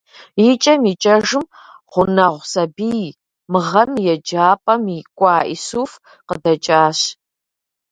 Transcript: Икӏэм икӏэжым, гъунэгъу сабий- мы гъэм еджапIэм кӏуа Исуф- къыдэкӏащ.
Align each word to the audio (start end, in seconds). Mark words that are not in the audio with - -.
Икӏэм 0.49 0.81
икӏэжым, 0.91 1.43
гъунэгъу 1.91 2.41
сабий- 2.51 3.09
мы 3.51 3.59
гъэм 3.69 3.91
еджапIэм 4.13 4.81
кӏуа 5.17 5.35
Исуф- 5.53 5.91
къыдэкӏащ. 6.27 6.99